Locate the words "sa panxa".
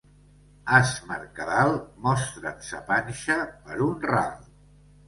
2.69-3.39